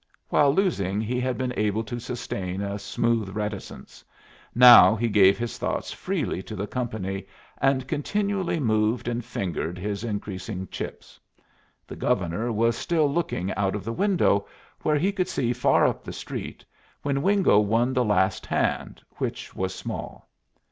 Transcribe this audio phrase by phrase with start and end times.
[0.29, 4.03] While losing he had been able to sustain a smooth reticence;
[4.55, 7.27] now he gave his thoughts freely to the company,
[7.59, 11.19] and continually moved and fingered his increasing chips.
[11.85, 14.47] The Governor was still looking out of the window,
[14.81, 16.65] where he could see far up the street,
[17.03, 20.27] when Wingo won the last hand, which was small.